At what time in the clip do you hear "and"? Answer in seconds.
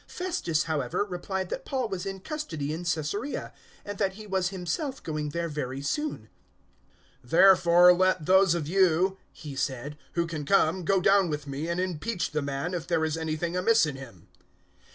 3.85-3.99, 11.67-11.79